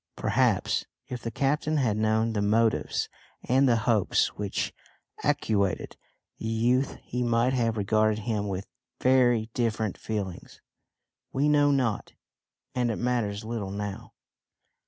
Perhaps 0.15 0.85
if 1.09 1.21
the 1.21 1.29
captain 1.29 1.77
had 1.77 1.95
known 1.95 2.33
the 2.33 2.41
motives 2.41 3.07
and 3.47 3.69
the 3.69 3.75
hopes 3.85 4.29
which 4.33 4.73
actuated 5.21 5.95
the 6.39 6.47
youth 6.47 6.97
he 7.03 7.21
might 7.21 7.53
have 7.53 7.77
regarded 7.77 8.21
him 8.23 8.47
with 8.47 8.65
very 8.99 9.51
different 9.53 9.99
feelings! 9.99 10.59
We 11.31 11.47
know 11.47 11.69
not 11.69 12.13
and 12.73 12.89
it 12.89 12.95
matters 12.97 13.45
little 13.45 13.69
now. 13.69 14.13